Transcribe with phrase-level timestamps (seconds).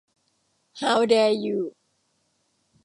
[0.81, 1.57] ฮาวแดร์ยู